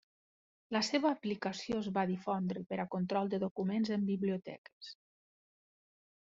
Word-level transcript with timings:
La 0.75 0.79
seva 0.85 1.09
aplicació 1.17 1.77
es 1.81 1.89
va 1.97 2.05
difondre 2.11 2.63
per 2.71 2.79
a 2.85 2.87
control 2.97 3.31
de 3.35 3.41
documents 3.45 3.93
en 3.99 4.09
biblioteques. 4.09 4.91